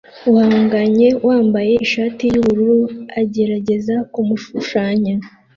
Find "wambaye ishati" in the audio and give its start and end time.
1.27-2.23